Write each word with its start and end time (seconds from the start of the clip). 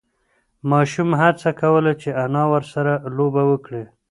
ماشوم 0.69 1.09
هڅه 1.21 1.49
کوله 1.61 1.91
چې 2.01 2.09
انا 2.23 2.43
ورسه 2.53 2.79
لوبه 3.15 3.43
وکړي. 3.47 3.83